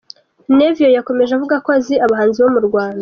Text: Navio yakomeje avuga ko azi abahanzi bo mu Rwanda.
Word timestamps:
Navio 0.57 0.87
yakomeje 0.97 1.31
avuga 1.33 1.55
ko 1.63 1.69
azi 1.77 1.95
abahanzi 2.05 2.37
bo 2.41 2.49
mu 2.55 2.61
Rwanda. 2.67 2.99